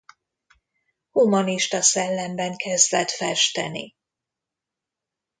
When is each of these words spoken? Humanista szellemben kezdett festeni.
Humanista 1.11 1.81
szellemben 1.81 2.55
kezdett 2.55 3.09
festeni. 3.11 3.95